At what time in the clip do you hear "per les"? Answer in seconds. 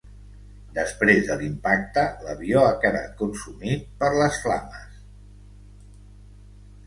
4.01-4.39